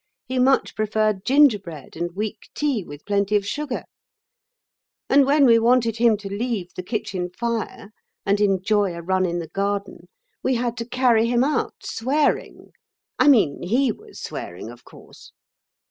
He 0.25 0.39
much 0.39 0.75
preferred 0.75 1.23
gingerbread 1.23 1.95
and 1.95 2.15
weak 2.15 2.49
tea 2.55 2.83
with 2.83 3.05
plenty 3.05 3.35
of 3.35 3.45
sugar; 3.45 3.83
and 5.11 5.27
when 5.27 5.45
we 5.45 5.59
wanted 5.59 5.97
him 5.97 6.17
to 6.17 6.27
leave 6.27 6.73
the 6.73 6.81
kitchen 6.81 7.29
fire 7.29 7.91
and 8.25 8.41
enjoy 8.41 8.95
a 8.95 9.03
run 9.03 9.27
in 9.27 9.37
the 9.37 9.49
garden, 9.49 10.07
we 10.41 10.55
had 10.55 10.75
to 10.77 10.85
carry 10.89 11.27
him 11.27 11.43
out 11.43 11.75
swearing—I 11.83 13.27
mean 13.27 13.61
he 13.61 13.91
was 13.91 14.19
swearing, 14.19 14.71
of 14.71 14.83
course. 14.83 15.33